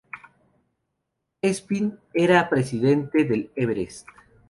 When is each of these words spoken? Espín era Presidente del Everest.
Espín 1.43 1.99
era 2.15 2.49
Presidente 2.49 3.23
del 3.23 3.51
Everest. 3.55 4.07